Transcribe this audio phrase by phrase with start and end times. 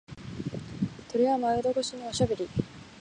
[1.11, 2.49] 鳥が窓越しにおしゃべり。